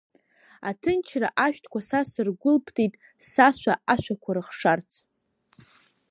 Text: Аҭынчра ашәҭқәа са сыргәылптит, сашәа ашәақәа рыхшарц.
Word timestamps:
Аҭынчра 0.69 1.27
ашәҭқәа 1.45 1.79
са 1.87 1.99
сыргәылптит, 2.11 2.93
сашәа 3.29 3.73
ашәақәа 3.93 4.31
рыхшарц. 4.35 4.91